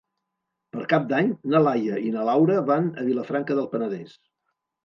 [0.75, 4.19] Per Cap d'Any na Laia i na Laura van a Vilafranca del Penedès.